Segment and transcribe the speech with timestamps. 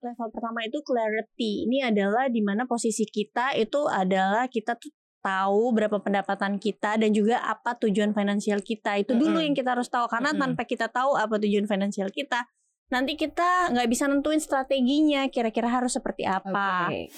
[0.00, 1.68] level pertama itu clarity.
[1.68, 7.12] Ini adalah di mana posisi kita itu adalah kita tuh tahu berapa pendapatan kita dan
[7.12, 8.96] juga apa tujuan finansial kita.
[9.00, 9.46] Itu dulu Mm-mm.
[9.52, 10.42] yang kita harus tahu karena Mm-mm.
[10.56, 12.48] tanpa kita tahu apa tujuan finansial kita,
[12.88, 16.88] nanti kita nggak bisa nentuin strateginya kira-kira harus seperti apa.
[16.88, 17.12] Oke.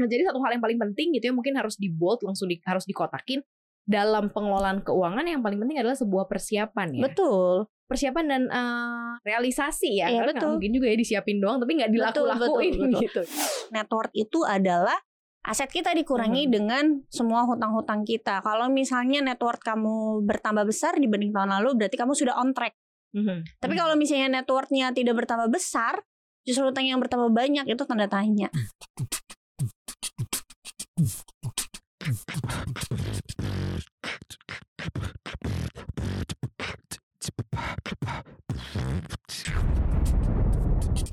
[0.00, 2.56] Nah, jadi satu hal yang paling penting gitu ya mungkin harus di bold langsung di,
[2.64, 3.44] harus dikotakin
[3.84, 7.02] dalam pengelolaan keuangan yang paling penting adalah sebuah persiapan ya.
[7.12, 7.68] Betul.
[7.92, 10.08] Persiapan dan eh, realisasi ya.
[10.08, 10.50] Iya, Karena betul.
[10.56, 13.02] mungkin juga ya disiapin doang tapi nggak dilaku-lakuin betul, betul.
[13.04, 13.22] gitu.
[13.70, 14.96] Net worth itu adalah
[15.42, 16.52] aset kita dikurangi Mhm.
[16.54, 18.40] dengan semua hutang-hutang kita.
[18.40, 22.72] Kalau misalnya net worth kamu bertambah besar dibanding tahun lalu, berarti kamu sudah on track.
[23.12, 23.60] Mhm.
[23.60, 26.00] Tapi kalau misalnya net worth-nya tidak bertambah besar,
[26.48, 28.48] justru hutang yang bertambah banyak itu tanda tanya.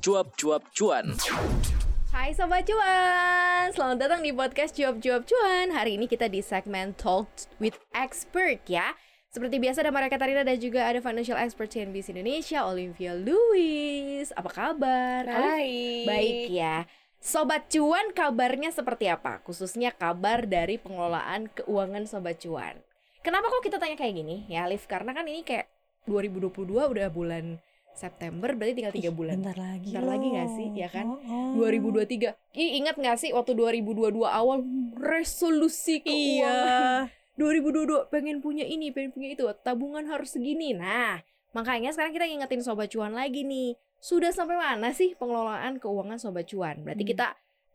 [0.02, 1.14] Cuap-cuap cuan.
[2.10, 6.98] Hai Sobat Cuan, selamat datang di podcast Cuap Cuap Cuan Hari ini kita di segmen
[6.98, 7.30] Talk
[7.62, 8.98] with Expert ya
[9.30, 14.50] Seperti biasa ada Maria Katarina dan juga ada financial expert CNBC Indonesia Olivia Lewis Apa
[14.50, 15.22] kabar?
[15.30, 16.10] Olive?
[16.10, 16.90] Baik ya
[17.22, 19.38] Sobat Cuan kabarnya seperti apa?
[19.46, 22.82] Khususnya kabar dari pengelolaan keuangan Sobat Cuan
[23.22, 24.82] Kenapa kok kita tanya kayak gini ya Liv?
[24.90, 29.90] Karena kan ini kayak 2022 udah bulan September berarti tinggal 3 bulan Bentar lagi.
[29.92, 30.48] Bentar lagi loh.
[30.56, 31.06] sih, ya kan?
[31.10, 31.68] Oh, oh.
[31.68, 32.32] 2023.
[32.56, 34.62] Ih, ingat gak sih waktu 2022 awal
[34.96, 37.10] resolusi keuangan?
[37.10, 37.12] Iya.
[37.36, 40.72] 2022 pengen punya ini, pengen punya itu, tabungan harus segini.
[40.72, 43.74] Nah, makanya sekarang kita ngingetin sobat cuan lagi nih.
[44.00, 46.80] Sudah sampai mana sih pengelolaan keuangan sobat cuan?
[46.80, 47.10] Berarti Hmm.
[47.12, 47.26] kita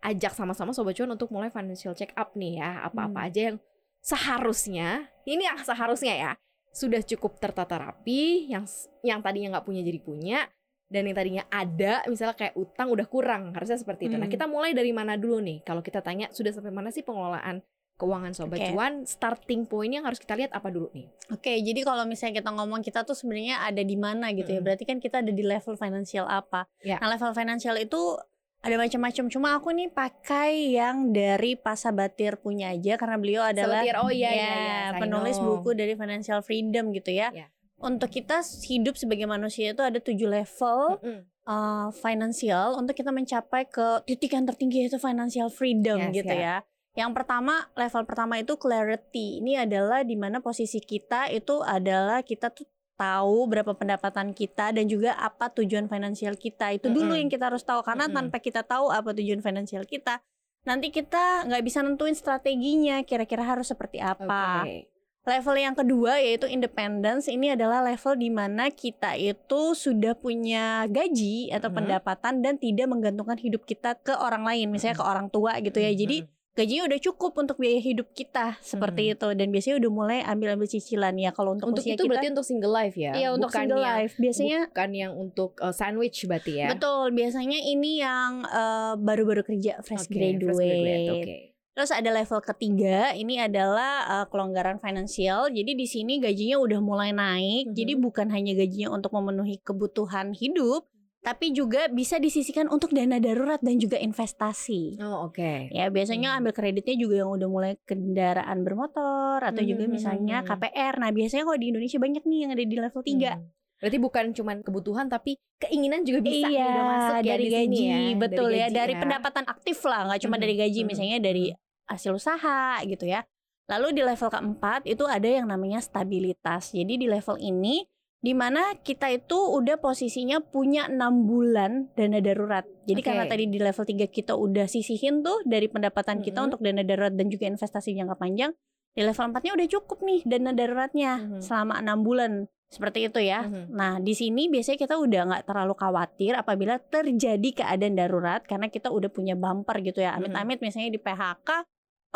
[0.01, 2.81] ajak sama-sama sobat cuan untuk mulai financial check up nih ya.
[2.85, 3.27] Apa-apa Hmm.
[3.29, 3.57] aja yang
[4.01, 4.89] seharusnya,
[5.25, 6.31] ini yang seharusnya ya,
[6.75, 8.67] sudah cukup tertata rapi, yang
[8.99, 10.43] yang tadinya nggak punya jadi punya,
[10.91, 14.19] dan yang tadinya ada misalnya kayak utang udah kurang harusnya seperti itu.
[14.19, 14.35] Nah Hmm.
[14.35, 15.63] kita mulai dari mana dulu nih?
[15.63, 17.63] Kalau kita tanya sudah sampai mana sih pengelolaan
[17.95, 18.75] keuangan sobat Oke.
[18.75, 19.07] cuan?
[19.07, 21.07] Starting point yang harus kita lihat apa dulu nih?
[21.31, 24.59] Oke, jadi kalau misalnya kita ngomong kita tuh sebenarnya ada di mana gitu ya.
[24.59, 24.67] Mm-mm.
[24.67, 26.67] Berarti kan kita ada di level finansial apa.
[26.83, 26.99] Ya.
[26.99, 28.19] Nah, level finansial itu
[28.65, 29.25] ada macam-macam.
[29.29, 34.09] Cuma aku nih pakai yang dari Pak Sabatir punya aja karena beliau adalah Sabatir, oh
[34.09, 35.61] iya, ya, iya, iya, penulis know.
[35.61, 37.29] buku dari Financial Freedom gitu ya.
[37.29, 37.47] Ya.
[37.77, 41.19] Untuk kita hidup sebagai manusia itu ada tujuh level Mm-mm.
[41.45, 46.65] uh, finansial untuk kita mencapai ke titik yang tertinggi yaitu financial freedom Yes, gitu ya.
[46.65, 47.05] ya.
[47.05, 49.43] Yang pertama, level pertama itu clarity.
[49.43, 54.87] Ini adalah di mana posisi kita itu adalah kita tuh tahu berapa pendapatan kita dan
[54.87, 56.71] juga apa tujuan finansial kita.
[56.75, 57.21] Itu dulu Mm-mm.
[57.27, 58.17] yang kita harus tahu karena Mm-mm.
[58.31, 60.23] tanpa kita tahu apa tujuan finansial kita,
[60.63, 64.63] nanti kita nggak bisa nentuin strateginya kira-kira harus seperti apa.
[64.63, 64.89] Oke.
[65.25, 67.25] Level yang kedua yaitu independence.
[67.25, 71.77] Ini adalah level di mana kita itu sudah punya gaji atau Mhm.
[71.81, 75.89] pendapatan dan tidak menggantungkan hidup kita ke orang lain, misalnya ke orang tua gitu ya.
[75.89, 76.34] Jadi Mm-mm.
[76.55, 81.11] Gajinya udah cukup untuk biaya hidup kita seperti itu dan biasanya udah mulai ambil-ambil cicilan
[81.19, 82.09] ya kalau untuk, untuk usia itu kita.
[82.15, 83.11] berarti untuk single life ya?
[83.11, 84.13] Iya untuk Bukan single yang- life.
[84.15, 86.67] Biasanya bukan yang untuk uh, sandwich berarti ya?
[86.71, 87.11] betul.
[87.11, 90.55] Biasanya ini yang eh, baru-baru kerja fresh Oke, graduate.
[90.55, 91.35] fresh graduate, Oke.
[91.75, 95.51] Terus ada level ketiga, ini adalah uh, kelonggaran finansial.
[95.51, 97.67] Jadi di sini gajinya udah mulai naik.
[97.67, 97.75] Mhm.
[97.75, 100.87] Jadi bukan hanya gajinya untuk memenuhi kebutuhan hidup,
[101.25, 105.01] tapi juga bisa disisikan untuk dana darurat dan juga investasi.
[105.01, 105.73] Oh oke.
[105.73, 106.37] Ya, biasanya Mhm.
[106.37, 110.47] ambil kreditnya juga yang udah mulai kendaraan bermotor atau juga Mhm, misalnya mhm.
[110.47, 110.93] KPR.
[111.01, 113.31] Nah, biasanya kalau di Indonesia banyak nih yang ada di level 3.
[113.41, 113.49] Hmm.
[113.75, 117.75] Berarti bukan cuma kebutuhan tapi keinginan juga bisa iya, udah masuk ya dari di gaji,
[117.75, 118.17] sini ya.
[118.21, 121.45] betul ya, gaji dari pendapatan aktif lah, nggak cuma Mhm, dari gaji, mhm, misalnya dari
[121.85, 123.25] hasil usaha gitu ya.
[123.65, 126.69] Lalu di level keempat itu ada yang namanya stabilitas.
[126.71, 127.81] Jadi di level ini
[128.23, 132.65] di mana kita itu udah posisinya punya enam bulan dana darurat.
[132.89, 133.07] Jadi Oke.
[133.07, 136.45] karena tadi di level 3 kita udah sisihin tuh dari pendapatan kita Mhm.
[136.49, 138.51] untuk dana darurat dan juga investasi jangka panjang,
[138.95, 141.39] di level 4-nya udah cukup nih dana daruratnya Mhm.
[141.43, 142.33] selama enam bulan.
[142.65, 143.45] Seperti itu ya.
[143.45, 143.77] Mhm.
[143.77, 148.89] Nah, di sini biasanya kita udah nggak terlalu khawatir apabila terjadi keadaan darurat karena kita
[148.89, 150.17] udah punya bumper gitu ya.
[150.17, 151.61] Amit-amit misalnya di PHK,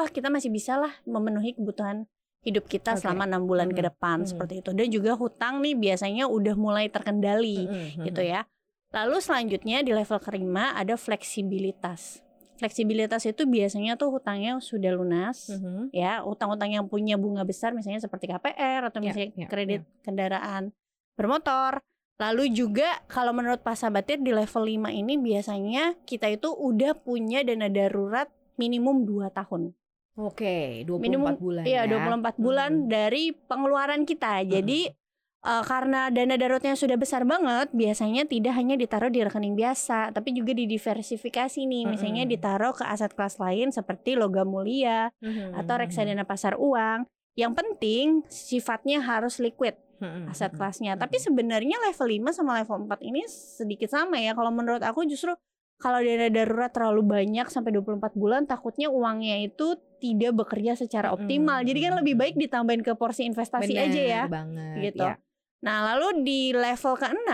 [0.01, 3.03] oh kita masih bisa lah memenuhi kebutuhan hidup kita Oke.
[3.03, 3.87] selama enam bulan ke Mhm.
[3.89, 4.27] depan Mhm.
[4.27, 4.71] seperti itu.
[4.71, 8.31] Dan juga hutang nih biasanya udah mulai terkendali Mhm, gitu mhm.
[8.31, 8.41] ya.
[8.89, 12.23] Lalu selanjutnya di level kelima ada fleksibilitas.
[12.57, 15.93] Fleksibilitas itu biasanya tuh hutangnya sudah lunas Mhm.
[15.93, 20.75] ya utang-utang yang punya bunga besar misalnya seperti KPR atau Ya, misalnya ya, kredit kendaraan
[21.15, 21.79] bermotor
[22.19, 27.47] lalu juga kalau menurut Pak Sabatir di level 5 ini biasanya kita itu udah punya
[27.47, 28.27] dana darurat
[28.59, 29.71] minimum 2 tahun
[30.19, 31.91] Oke, 24 minimum bulan iya ya.
[31.95, 32.87] 24 bulan Mhm.
[32.91, 34.91] dari pengeluaran kita jadi
[35.39, 40.35] eh, karena dana daruratnya sudah besar banget, biasanya tidak hanya ditaruh di rekening biasa, tapi
[40.35, 41.87] juga didiversifikasi nih.
[41.87, 42.35] Misalnya Mm-mm.
[42.35, 47.07] ditaruh ke aset kelas lain seperti logam mulia Mhm, atau reksadana pasar uang.
[47.39, 49.79] Yang penting sifatnya harus liquid
[50.27, 50.99] aset kelasnya.
[50.99, 51.07] Mhm.
[51.07, 54.35] Tapi sebenarnya level 5 sama level 4 ini sedikit sama ya.
[54.35, 55.31] Kalau menurut aku justru
[55.79, 61.61] kalau dana darurat terlalu banyak sampai 24 bulan takutnya uangnya itu tidak bekerja secara optimal.
[61.61, 64.23] Jadi kan lebih baik ditambahin ke porsi investasi Bener aja ya.
[64.25, 65.03] banget, Gitu.
[65.03, 65.19] ya.
[65.59, 67.29] Nah, lalu di level ke-6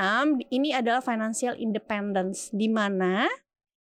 [0.50, 3.30] ini adalah financial independence di mana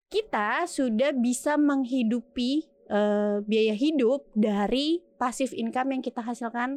[0.07, 6.75] kita sudah bisa menghidupi eh, biaya hidup dari passive income yang kita hasilkan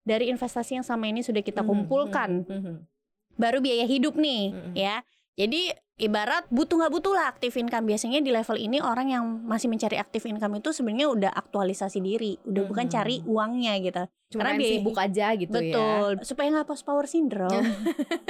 [0.00, 2.30] dari investasi yang sama ini sudah kita Mhm, kumpulkan.
[2.44, 2.76] mhm, mhm.
[3.34, 4.74] Baru biaya hidup nih, Mm-mm.
[4.74, 5.02] ya.
[5.34, 7.84] Jadi ibarat butuh nggak butuh lah aktif income.
[7.84, 12.38] Biasanya di level ini orang yang masih mencari aktif income itu sebenarnya udah aktualisasi diri,
[12.42, 12.92] udah bukan Mhm.
[12.92, 14.02] cari uangnya gitu.
[14.28, 15.62] Cuma Karena biaya- sibuk aja gitu ya.
[15.74, 17.50] Betul, supaya nggak post power syndrome.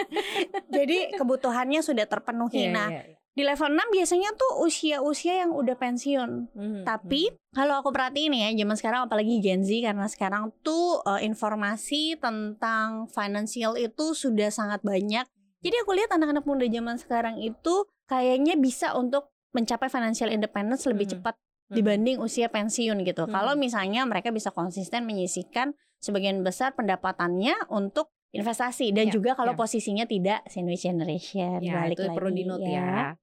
[0.73, 2.69] Jadi kebutuhannya sudah terpenuhi.
[2.69, 3.17] Iya, nah, iya, iya.
[3.35, 6.31] di level 6 biasanya tuh usia-usia yang udah pensiun.
[6.55, 11.23] Mhm, Tapi kalau aku perhatiin ya, zaman sekarang apalagi Gen Z karena sekarang tuh eh,
[11.23, 15.23] informasi tentang financial itu sudah sangat banyak.
[15.59, 17.75] Jadi aku lihat anak-anak muda zaman sekarang itu
[18.07, 21.13] kayaknya bisa untuk mencapai financial independence lebih Mhm.
[21.19, 21.35] cepat
[21.69, 21.75] Mhm.
[21.75, 23.27] dibanding usia pensiun gitu.
[23.27, 23.33] Mhm.
[23.33, 29.57] Kalau misalnya mereka bisa konsisten menyisihkan sebagian besar pendapatannya untuk investasi dan Ya, juga kalau
[29.57, 29.59] ya.
[29.59, 33.17] posisinya tidak sandwich generation ya, balik itu lagi perlu di note ya.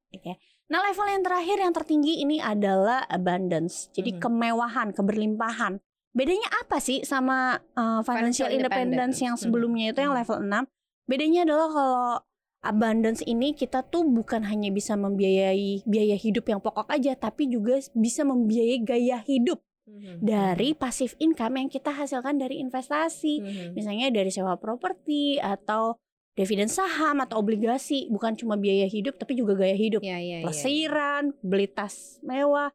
[0.66, 3.94] Nah, level yang terakhir yang tertinggi ini adalah abundance.
[3.94, 4.20] Jadi Mhm.
[4.20, 5.78] kemewahan, keberlimpahan.
[6.10, 8.74] Bedanya apa sih sama uh, financial, Financial independence,
[9.14, 9.18] independence.
[9.22, 9.42] yang Mhm.
[9.46, 10.20] sebelumnya itu yang Mhm.
[10.26, 10.64] level 6?
[11.06, 12.08] Bedanya adalah kalau
[12.66, 17.78] abundance ini kita tuh bukan hanya bisa membiayai biaya hidup yang pokok aja, tapi juga
[17.94, 23.38] bisa membiayai gaya hidup Mhm, dari passive income yang kita hasilkan dari investasi.
[23.38, 23.78] mhm.
[23.78, 26.02] Misalnya dari sewa properti atau
[26.34, 30.38] dividen saham atau obligasi, bukan cuma biaya hidup tapi juga gaya hidup Iya, iya, iya,
[30.42, 30.44] iya.
[30.44, 32.74] plesiran, beli tas mewah,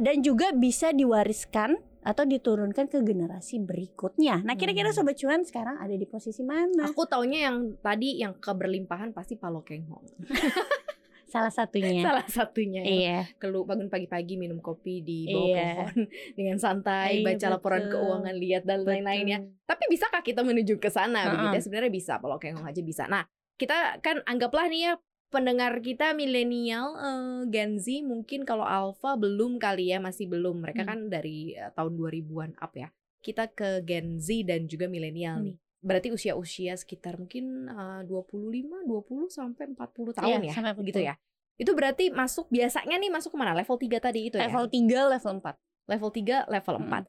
[0.00, 1.76] dan juga bisa diwariskan
[2.06, 4.38] atau diturunkan ke generasi berikutnya.
[4.40, 5.02] Nah, kira-kira Hmm.
[5.02, 6.86] sobat cuan sekarang ada di posisi mana?
[6.86, 10.06] Aku taunya yang tadi yang keberlimpahan pasti Palo Kenghong.
[11.26, 12.06] Salah satunya.
[12.06, 12.80] Salah satunya.
[12.80, 13.26] Iya.
[13.36, 15.66] Kelu bangun pagi-pagi minum kopi di bawah Iya.
[15.74, 15.98] pohon
[16.38, 17.92] dengan santai, Iya, baca laporan betul.
[17.98, 19.38] keuangan, lihat dan lain-lainnya.
[19.66, 21.62] Tapi bisakah kita menuju ke sana begitu ya?
[21.66, 23.10] Sebenarnya bisa, Palo Kenghong aja bisa.
[23.10, 23.26] Nah,
[23.58, 24.92] kita kan anggaplah nih ya
[25.36, 30.64] pendengar kita milenial eh, Gen Z mungkin kalau Alpha belum kali ya, masih belum.
[30.64, 30.88] Mereka Hmm.
[30.88, 32.88] kan dari eh, tahun 2000-an up ya.
[33.20, 35.46] Kita ke Gen Z dan juga milenial Hmm.
[35.46, 35.56] nih.
[35.78, 40.52] Berarti usia-usia sekitar mungkin eh, 25, 20 sampai 40 Iya, tahun ya.
[40.56, 41.10] sampai begitu 40.
[41.12, 41.14] ya.
[41.56, 43.52] Itu berarti masuk biasanya nih masuk ke mana?
[43.52, 44.48] Level 3 tadi itu ya?
[44.48, 45.56] Level 3, level 4.
[45.86, 46.86] level 3, level Mm.
[46.88, 47.04] 4.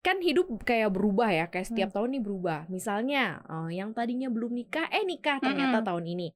[0.00, 2.60] Kan hidup kayak berubah ya, kayak setiap tahun nih berubah.
[2.68, 5.88] Misalnya, eh, yang tadinya belum nikah, eh nikah ternyata Mm-mm.
[5.88, 6.28] tahun ini.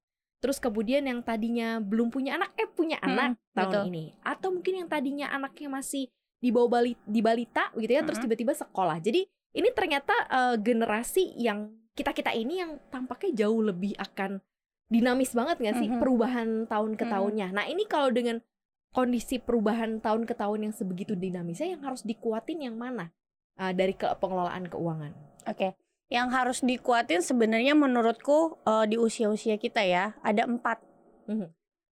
[0.45, 3.85] Terus kemudian yang tadinya belum punya anak, eh punya Mm-mm, anak tahun betul.
[3.89, 4.05] ini.
[4.21, 8.29] Atau mungkin yang tadinya anaknya masih di bawah bali, di balita gitu ya, terus Mm-mm.
[8.29, 9.01] tiba-tiba sekolah.
[9.01, 9.25] Jadi
[9.57, 14.45] ini ternyata eh, generasi yang kita-kita ini yang tampaknya jauh lebih akan
[14.85, 15.99] dinamis banget nggak sih Mhm.
[16.03, 17.13] perubahan tahun ke Mhm.
[17.17, 17.49] tahunnya.
[17.57, 18.45] Nah ini kalau dengan
[18.93, 23.11] kondisi perubahan tahun ke tahun yang sebegitu dinamisnya yang harus dikuatin yang mana
[23.57, 25.15] uh, dari ke pengelolaan keuangan?
[25.49, 25.75] Oke.
[26.13, 30.81] Yang harus dikuatin sebenarnya menurutku eh, di usia-usia kita ya, ada empat.
[31.29, 31.49] Mhm.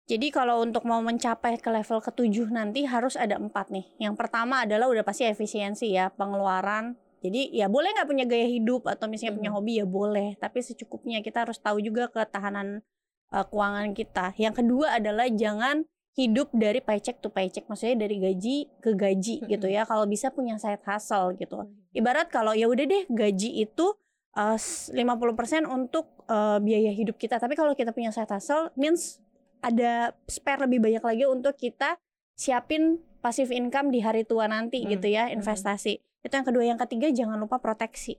[0.07, 3.83] Jadi kalau untuk mau mencapai ke level ketujuh nanti harus ada empat nih.
[3.99, 6.95] Yang pertama adalah udah pasti efisiensi ya, pengeluaran.
[7.19, 9.57] Jadi ya boleh nggak punya gaya hidup atau misalnya punya Mhm.
[9.59, 12.87] hobi ya boleh, tapi secukupnya kita harus tahu juga ketahanan
[13.27, 14.31] eh, keuangan kita.
[14.39, 15.83] Yang kedua adalah jangan
[16.17, 19.85] hidup dari paycheck to paycheck, maksudnya dari gaji ke gaji gitu ya.
[19.85, 21.69] Kalau bisa punya side hustle gitu.
[21.93, 23.93] Ibarat kalau ya udah deh gaji itu
[24.33, 29.21] eh, s- 50% untuk eh, biaya hidup kita, tapi kalau kita punya side hustle means
[29.61, 32.01] ada spare lebih banyak lagi untuk kita
[32.33, 35.37] siapin passive income di hari tua nanti Hmm, gitu ya, hmm.
[35.37, 36.01] investasi.
[36.21, 38.17] Itu yang kedua, yang ketiga jangan lupa proteksi.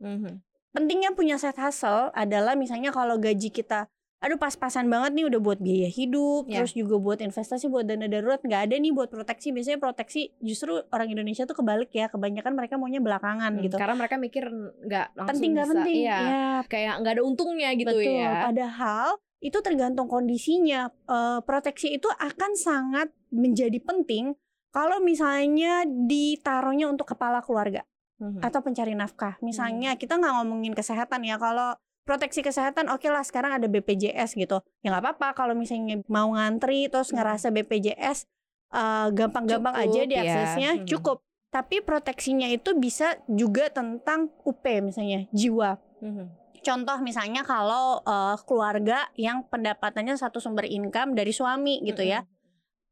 [0.00, 0.40] Mhm.
[0.72, 5.58] Pentingnya punya side hustle adalah misalnya kalau gaji kita aduh pas-pasan banget nih udah buat
[5.58, 6.60] biaya hidup, Ya.
[6.60, 9.52] terus juga buat investasi, buat dana darurat nggak ada nih buat proteksi.
[9.52, 13.76] Biasanya proteksi justru orang Indonesia tuh kebalik ya, kebanyakan mereka maunya belakangan Hmm, gitu.
[13.76, 15.96] Karena mereka mikir nggak langsung Penting nggak penting?
[16.00, 18.16] iya, Ya, kayak nggak ada untungnya gitu Betul.
[18.16, 18.32] ya.
[18.46, 19.08] Padahal
[19.38, 20.88] itu tergantung kondisinya.
[20.88, 24.32] Eh, proteksi itu akan sangat menjadi penting
[24.72, 27.84] kalau misalnya ditaruhnya untuk kepala keluarga
[28.16, 28.40] Mhm.
[28.40, 29.36] atau pencari nafkah.
[29.38, 30.00] Misalnya Hmm.
[30.00, 31.36] kita nggak ngomongin kesehatan ya.
[31.36, 34.62] Kalau proteksi kesehatan, oke lah sekarang ada BPJS gitu.
[34.80, 37.18] Ya nggak apa-apa kalau misalnya mau ngantri terus Hmm.
[37.18, 38.30] ngerasa BPJS
[38.66, 40.06] eh, gampang-gampang Cukup, aja ya.
[40.06, 40.86] diaksesnya Hmm.
[40.86, 41.16] cukup.
[41.46, 46.26] Tapi proteksinya itu bisa juga tentang UP misalnya jiwa Mhm.
[46.60, 52.22] contoh misalnya kalau eh, keluarga yang pendapatannya satu sumber income dari suami gitu ya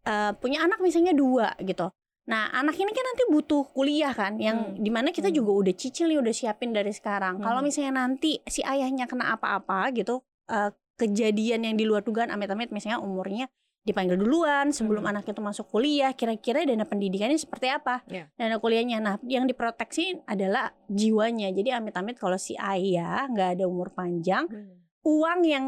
[0.04, 1.88] Eh, punya anak misalnya dua gitu
[2.24, 4.80] nah anak ini kan nanti butuh kuliah kan yang Hmm.
[4.80, 5.36] di mana kita Hmm.
[5.36, 7.68] juga udah cicil nih udah siapin dari sekarang kalau Hmm.
[7.68, 12.96] misalnya nanti si ayahnya kena apa-apa gitu eh, kejadian yang di luar dugaan amit-amit misalnya
[12.98, 13.48] umurnya
[13.80, 15.12] dipanggil duluan sebelum Hmm.
[15.12, 18.32] anak itu masuk kuliah kira-kira dana pendidikannya seperti apa Ya.
[18.34, 23.92] dana kuliahnya nah yang diproteksi adalah jiwanya jadi amit-amit kalau si ayah nggak ada umur
[23.92, 24.48] panjang
[25.02, 25.66] uang yang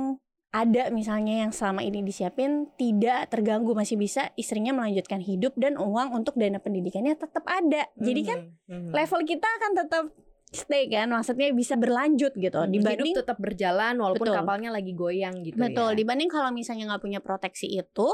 [0.49, 6.15] ada misalnya yang selama ini disiapin tidak terganggu masih bisa istrinya melanjutkan hidup dan uang
[6.15, 8.91] untuk dana pendidikannya tetap ada jadi kan Hmm.
[8.91, 10.05] level kita akan tetap
[10.49, 14.38] stay kan maksudnya bisa berlanjut gitu Hmm, dibanding hidup tetap berjalan walaupun Betul.
[14.38, 15.97] kapalnya lagi goyang gitu betul ya.
[15.97, 18.09] dibanding kalau misalnya nggak punya proteksi itu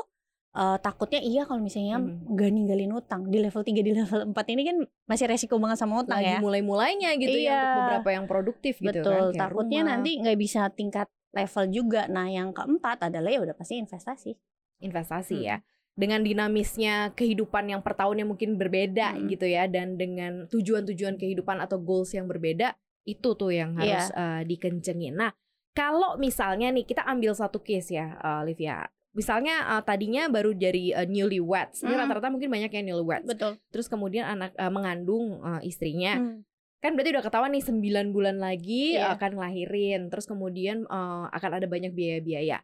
[0.52, 2.26] eh, takutnya iya kalau misalnya Hmm.
[2.28, 6.02] nggak ninggalin utang di level 3 di level 4 ini kan masih resiko banget sama
[6.02, 7.56] utang lagi ya mulai-mulainya gitu ya Iya.
[7.56, 12.06] untuk beberapa yang produktif gitu kan betul takutnya rumah, nanti nggak bisa tingkat level juga
[12.06, 14.32] nah yang keempat adalah ya udah pasti investasi
[14.78, 15.46] investasi Hmm.
[15.46, 15.56] ya
[15.92, 19.28] dengan dinamisnya kehidupan yang per tahunnya mungkin berbeda Hmm.
[19.28, 22.72] gitu ya dan dengan tujuan-tujuan kehidupan atau goals yang berbeda
[23.04, 23.80] itu tuh yang Iya.
[23.82, 25.18] harus eh, dikencengin.
[25.18, 25.34] Nah,
[25.72, 28.86] kalau misalnya nih kita ambil satu case ya, eh, Olivia.
[29.12, 31.82] Misalnya eh, tadinya baru jadi eh, newlyweds.
[31.82, 32.00] Ini Hmm.
[32.00, 33.26] rata-rata mungkin banyak yang newlyweds.
[33.26, 36.16] betul Terus kemudian anak eh, mengandung eh, istrinya.
[36.16, 36.40] Hmm.
[36.82, 39.14] Kan berarti udah ketahuan nih 9 bulan lagi Iya.
[39.14, 40.10] akan ngelahirin.
[40.10, 42.58] Terus kemudian eh, akan ada banyak biaya-biaya.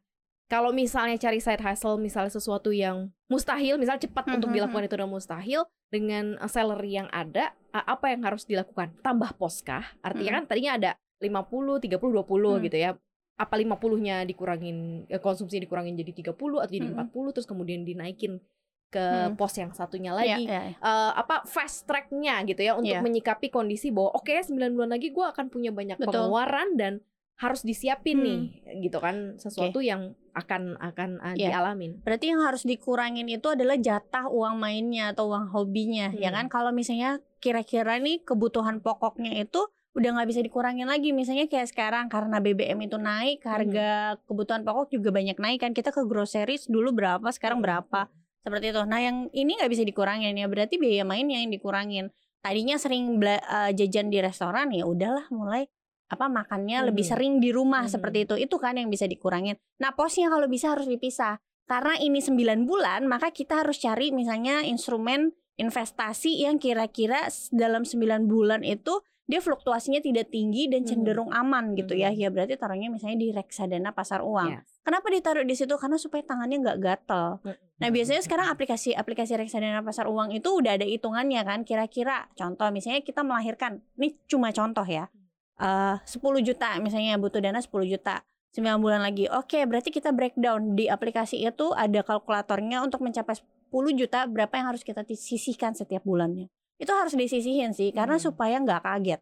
[0.50, 4.94] Kalau misalnya cari side hustle, misalnya sesuatu yang mustahil, misalnya cepat untuk Mhm, dilakukan itu
[4.96, 8.90] udah mustahil, dengan eh, salary yang ada, apa yang harus dilakukan?
[9.00, 9.86] Tambah pos kah?
[10.02, 10.90] Artinya kan tadinya ada
[11.22, 12.64] 50, 30, 20 Hmm.
[12.66, 12.90] gitu ya.
[13.38, 16.94] Apa 50-nya dikurangin, eh, konsumsi dikurangin jadi 30 atau jadi Mhm.
[17.06, 18.42] 40, terus kemudian dinaikin
[18.88, 19.36] ke Hmm.
[19.36, 20.76] pos yang satunya Iya, lagi iya, iya.
[20.76, 23.04] eh, apa fast tracknya gitu ya untuk Iya.
[23.04, 26.08] menyikapi kondisi bahwa oke 9 bulan lagi gue akan punya banyak Betul.
[26.24, 26.92] pengeluaran dan
[27.36, 28.26] harus disiapin Hmm.
[28.26, 28.40] nih
[28.82, 31.52] gitu kan sesuatu yang akan akan uh, Iya.
[31.52, 36.36] dialamin Berarti yang harus dikurangin itu adalah jatah uang mainnya atau uang hobinya, ya Hmm.
[36.36, 36.46] kan?
[36.48, 39.62] Kalau misalnya kira-kira nih kebutuhan pokoknya itu
[39.94, 41.10] udah nggak bisa dikurangin lagi.
[41.10, 45.70] Misalnya kayak sekarang karena BBM itu naik, harga kebutuhan pokok juga banyak naik kan.
[45.70, 48.06] Kita ke groceries dulu berapa, sekarang berapa,
[48.48, 48.82] seperti itu.
[48.88, 52.08] Nah yang ini nggak bisa dikurangin ya, berarti biaya mainnya yang dikurangin.
[52.40, 55.68] Tadinya sering bela- eh, jajan di restoran ya udahlah mulai
[56.08, 57.10] apa makannya lebih Mhm.
[57.12, 57.92] sering di rumah Mhm.
[57.92, 58.34] seperti itu.
[58.40, 59.60] Itu kan yang bisa dikurangin.
[59.78, 61.36] Nah posnya kalau bisa harus dipisah
[61.68, 68.24] karena ini 9 bulan maka kita harus cari misalnya instrumen investasi yang kira-kira dalam 9
[68.24, 70.88] bulan itu dia fluktuasinya tidak tinggi dan Mhm.
[70.88, 72.16] cenderung aman gitu ya Mhm.
[72.16, 74.80] ya berarti taruhnya misalnya di reksadana pasar uang Yes.
[74.80, 77.44] kenapa ditaruh di situ karena supaya tangannya nggak gatel
[77.78, 82.72] nah biasanya sekarang aplikasi aplikasi reksadana pasar uang itu udah ada hitungannya kan kira-kira contoh
[82.72, 85.12] misalnya kita melahirkan ini cuma contoh ya
[85.60, 89.28] eh 10 juta misalnya butuh dana 10 juta 9 bulan lagi.
[89.28, 94.72] Oke, berarti kita breakdown di aplikasi itu ada kalkulatornya untuk mencapai 10 juta berapa yang
[94.72, 96.48] harus kita sisihkan setiap bulannya.
[96.78, 98.24] Itu harus disisihin sih karena Hmm.
[98.24, 99.20] supaya nggak kaget.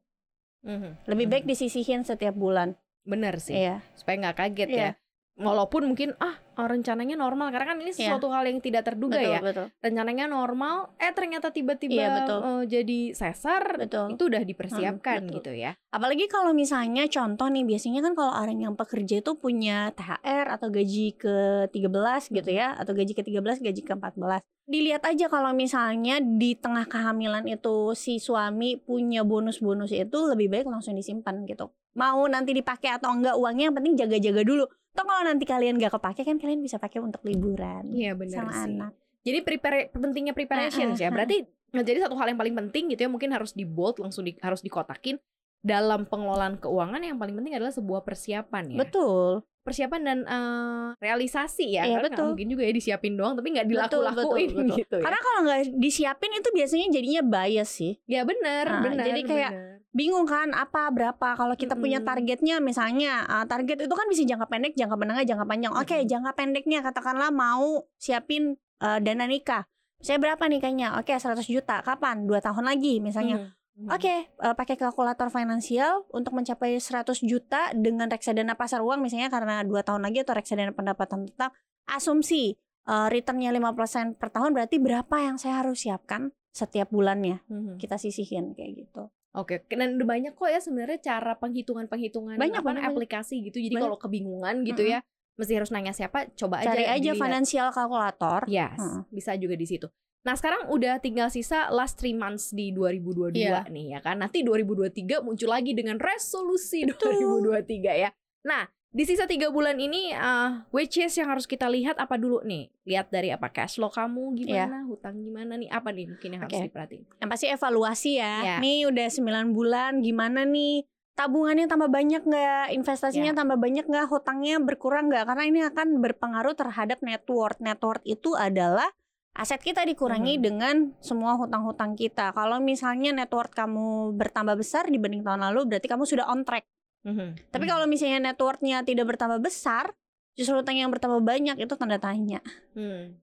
[0.62, 0.90] Mhm.
[1.06, 1.50] Lebih baik Mhm.
[1.50, 2.76] disisihin setiap bulan.
[3.06, 3.86] bener sih Iya.
[3.94, 4.82] supaya nggak kaget Iya.
[4.82, 4.90] ya
[5.36, 8.16] walaupun mungkin ah rencananya normal karena kan ini Iya.
[8.16, 9.66] sesuatu hal yang tidak terduga betul, ya betul.
[9.84, 12.38] rencananya normal eh ternyata tiba-tiba Iya, betul.
[12.40, 14.16] eh, jadi sesar Betul.
[14.16, 15.36] itu udah dipersiapkan Hmm, betul.
[15.44, 19.92] gitu ya Apalagi kalau misalnya contoh nih biasanya kan kalau orang yang pekerja itu punya
[19.92, 24.40] THR atau gaji ke-13 gitu ya atau gaji ke-13, gaji ke-14.
[24.66, 30.66] Dilihat aja kalau misalnya di tengah kehamilan itu si suami punya bonus-bonus itu lebih baik
[30.66, 31.70] langsung disimpan gitu.
[31.96, 34.66] Mau nanti dipakai atau enggak uangnya yang penting jaga-jaga dulu.
[34.96, 38.52] Toh kalau nanti kalian nggak kepake kan kalian bisa pakai untuk liburan iya bener sama
[38.64, 38.92] sih anak.
[39.26, 41.10] Jadi prepare pentingnya preparations Heeh, ya.
[41.10, 41.42] Berarti
[41.74, 44.38] nah, jadi satu hal yang paling penting gitu ya mungkin harus di bold langsung di,
[44.38, 45.18] harus dikotakin
[45.66, 48.78] dalam pengelolaan keuangan yang paling penting adalah sebuah persiapan ya.
[48.86, 49.42] Betul.
[49.66, 51.90] Persiapan dan eh, realisasi ya.
[51.90, 52.26] Iya, Karena betul.
[52.30, 54.48] mungkin juga ya disiapin doang tapi nggak dilaku-lakuin
[54.78, 55.02] gitu ya.
[55.02, 57.92] Karena kalau nggak disiapin itu biasanya jadinya bias sih.
[58.06, 59.04] ya benar, Nah, benar.
[59.10, 59.75] jadi kayak benar.
[59.96, 61.32] Bingung kan apa berapa?
[61.40, 62.08] Kalau kita punya Mm-mm.
[62.12, 65.72] targetnya misalnya uh, target itu kan bisa jangka pendek jangka menengah jangka panjang.
[65.72, 66.08] Oke Mm-mm.
[66.12, 69.64] jangka pendeknya katakanlah mau siapin uh, dana nikah.
[70.04, 71.00] Saya berapa nikahnya?
[71.00, 71.80] Oke 100 juta.
[71.80, 72.28] Kapan?
[72.28, 73.56] Dua tahun lagi misalnya.
[73.76, 73.92] Hmm.
[73.92, 79.60] oke uh, pakai kalkulator finansial untuk mencapai 100 juta dengan reksadana pasar uang misalnya karena
[79.68, 81.52] dua tahun lagi atau reksadana pendapatan tetap.
[81.84, 82.56] Asumsi
[82.88, 87.44] uh, returnnya 5% per tahun berarti berapa yang saya harus siapkan setiap bulannya?
[87.52, 87.76] Mhm.
[87.76, 92.64] kita sisihin kayak gitu Oke, dan udah banyak kok ya sebenarnya cara penghitungan-penghitungan Banyak, apa
[92.64, 92.96] banyak, banyak.
[92.96, 93.60] aplikasi gitu.
[93.60, 94.96] Jadi kalau kebingungan gitu Mm-mm.
[94.96, 95.00] ya,
[95.36, 98.48] mesti harus nanya siapa, coba aja Cari aja financial calculator.
[98.48, 99.04] Yes, Heeh.
[99.12, 99.92] bisa juga di situ.
[100.24, 103.62] Nah, sekarang udah tinggal sisa last three months di 2022 Iya.
[103.70, 104.18] nih ya kan.
[104.18, 107.14] Nanti 2023 muncul lagi dengan resolusi Betul.
[107.54, 108.10] 2023 ya.
[108.42, 108.66] Nah,
[108.96, 112.72] di sisa tiga bulan ini uh, which is yang harus kita lihat apa dulu nih?
[112.88, 116.56] Lihat dari apa cash flow kamu gimana, hutang gimana nih, apa nih mungkin yang harus
[116.56, 116.64] Oke.
[116.72, 117.04] diperhatiin.
[117.20, 118.34] Yang pasti evaluasi ya.
[118.40, 118.56] Ya.
[118.56, 120.88] Nih udah 9 bulan gimana nih?
[121.12, 122.72] Tabungannya tambah banyak nggak?
[122.72, 123.36] Investasinya Ya.
[123.36, 124.08] tambah banyak nggak?
[124.08, 125.24] Hutangnya berkurang nggak?
[125.28, 127.60] Karena ini akan berpengaruh terhadap net worth.
[127.60, 128.88] Net worth itu adalah
[129.36, 130.42] aset kita dikurangi Mhm.
[130.44, 132.32] dengan semua hutang-hutang kita.
[132.32, 136.64] Kalau misalnya net worth kamu bertambah besar dibanding tahun lalu, berarti kamu sudah on track.
[137.06, 137.54] Mhm.
[137.54, 139.94] Tapi kalau misalnya net worth-nya tidak bertambah besar,
[140.34, 142.42] justru hutang yang bertambah banyak itu tanda tanya.
[142.74, 143.22] Hmm.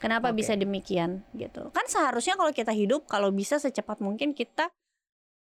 [0.00, 0.40] Kenapa Oke.
[0.40, 1.68] bisa demikian gitu?
[1.76, 4.72] Kan seharusnya kalau kita hidup kalau bisa secepat mungkin kita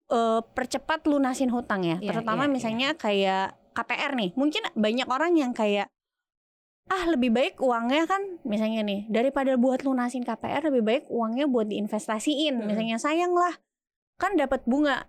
[0.10, 2.02] eh, percepat lunasin hutang ya.
[2.02, 4.32] Iya, Terutama iya, misalnya kayak KPR nih.
[4.34, 5.92] Mungkin banyak orang yang kayak
[6.88, 11.70] ah lebih baik uangnya kan misalnya nih daripada buat lunasin KPR lebih baik uangnya buat
[11.70, 12.58] diinvestasiin.
[12.58, 12.66] Mm-mm.
[12.66, 13.54] Misalnya sayang lah
[14.18, 15.06] kan dapat bunga.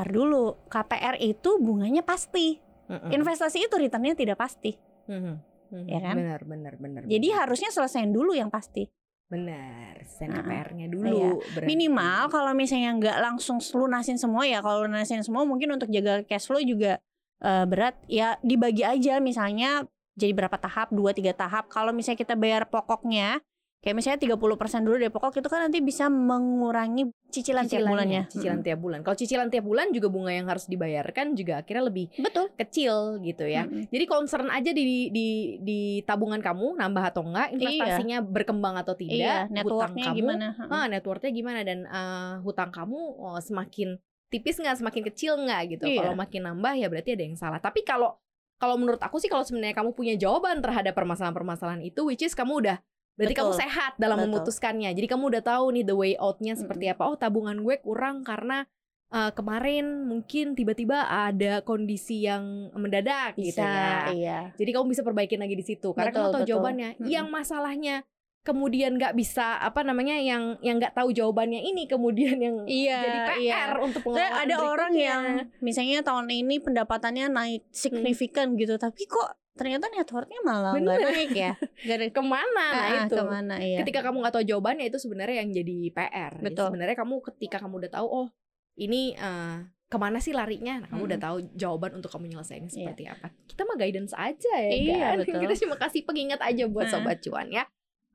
[0.00, 2.56] Ntar dulu KPR itu bunganya pasti.
[2.88, 3.12] Mhm.
[3.12, 4.74] Investasi itu returnnya tidak pasti.
[5.06, 5.34] Mhm.
[5.70, 5.86] Mhm.
[5.86, 6.14] Ya kan?
[6.16, 7.02] Benar, benar, benar.
[7.04, 7.38] Jadi benar.
[7.44, 8.88] harusnya selesaiin dulu yang pasti.
[9.30, 11.38] benar, sen Nah, KPR-nya dulu.
[11.38, 11.62] berarti.
[11.70, 16.50] minimal kalau misalnya nggak langsung lunasin semua ya kalau lunasin semua mungkin untuk jaga cash
[16.50, 16.98] flow juga
[17.38, 19.86] eh, berat ya dibagi aja misalnya
[20.18, 23.38] jadi berapa tahap dua tiga tahap kalau misalnya kita bayar pokoknya
[23.80, 28.60] kayak misalnya 30% dulu dari pokok itu kan nanti bisa mengurangi cicilan, tiap bulannya Cicilan
[28.60, 28.66] Mm-mm.
[28.68, 29.00] tiap bulan.
[29.00, 33.48] Kalau cicilan tiap bulan juga bunga yang harus dibayarkan juga akhirnya lebih betul kecil gitu
[33.48, 33.64] ya.
[33.64, 33.88] Mm-mm.
[33.88, 35.28] Jadi concern aja di di
[35.64, 40.46] di tabungan kamu nambah atau enggak, investasinya berkembang atau tidak, iya hutang networknya kamu, gimana
[40.68, 43.96] ah, net worth-nya gimana dan eh, hutang kamu oh, semakin
[44.28, 45.84] tipis nggak, semakin kecil nggak gitu.
[45.88, 46.04] Iya.
[46.04, 47.58] Kalau makin nambah ya berarti ada yang salah.
[47.64, 48.12] Tapi kalau
[48.60, 52.60] kalau menurut aku sih kalau sebenarnya kamu punya jawaban terhadap permasalahan-permasalahan itu, which is kamu
[52.60, 52.76] udah
[53.14, 53.60] berarti kamu Betul.
[53.60, 54.28] sehat dalam Betul.
[54.30, 54.90] memutuskannya.
[54.92, 56.94] Jadi kamu udah tahu nih the way out-nya seperti Mm-mm.
[56.96, 57.02] apa.
[57.06, 58.64] Oh tabungan gue kurang karena
[59.10, 63.98] eh, kemarin mungkin tiba-tiba ada kondisi yang mendadak gitu bisa ya.
[64.10, 66.50] iya Jadi kamu bisa perbaikin lagi di situ karena kamu Betul, tahu betul.
[66.54, 66.88] jawabannya.
[66.96, 67.08] Mm-mm.
[67.08, 67.96] Yang masalahnya
[68.40, 73.18] kemudian nggak bisa apa namanya yang yang nggak tahu jawabannya ini kemudian yang Iya, jadi
[73.28, 73.60] PR iya.
[73.76, 75.04] untuk pengelolaan ada orang berikutnya.
[75.12, 75.22] yang
[75.60, 81.32] misalnya tahun ini pendapatannya naik signifikan gitu tapi kok ternyata net worth-nya malah nggak naik
[81.32, 81.52] ya?
[81.84, 82.66] Nggak ada- ke mana?
[82.66, 83.14] Nah Ah, itu.
[83.14, 83.54] ke mana?
[83.56, 83.78] Iya.
[83.82, 86.66] Ketika kamu nggak tahu jawabannya itu sebenarnya yang jadi PR Jadi Betul.
[86.68, 88.26] sebenarnya kamu ketika kamu udah tahu oh
[88.74, 90.78] ini eh, ke mana sih larinya?
[90.78, 92.76] Nah, kamu udah tahu jawaban untuk kamu nyelesainnya Iya.
[92.86, 93.26] seperti apa.
[93.44, 95.16] Kita mah guidance aja ya Iya, kan?
[95.26, 95.40] betul.
[95.42, 96.92] kita cuma kasih pengingat aja buat Nah.
[96.92, 97.64] sobat cuan ya.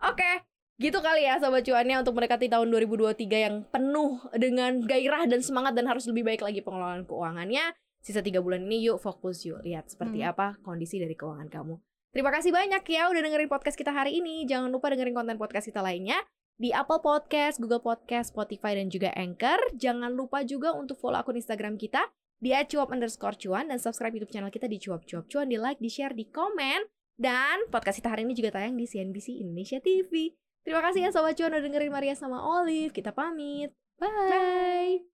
[0.01, 0.31] Oke
[0.75, 5.71] gitu kali ya sobat cuannya untuk mendekati tahun 2023 yang penuh dengan gairah dan semangat
[5.71, 7.71] dan harus lebih baik lagi pengelolaan keuangannya
[8.05, 10.29] sisa tiga bulan ini yuk fokus yuk lihat seperti Hmm.
[10.31, 11.81] apa kondisi dari keuangan kamu
[12.15, 14.47] Terima kasih banyak ya udah dengerin podcast kita hari ini.
[14.47, 16.15] Jangan lupa dengerin konten podcast kita lainnya
[16.55, 19.59] di Apple Podcast, Google Podcast, Spotify, dan juga Anchor.
[19.75, 22.07] Jangan lupa juga untuk follow akun Instagram kita
[22.39, 25.83] di @cuap underscore cuan dan subscribe YouTube channel kita di cuap cuap cuan, di like,
[25.83, 26.87] di share, di komen.
[27.19, 30.31] Dan podcast kita hari ini juga tayang di CNBC Indonesia TV.
[30.63, 32.95] Terima kasih ya Sobat Cuan udah dengerin Maria sama Olive.
[32.95, 33.75] Kita pamit.
[33.99, 35.14] Bye.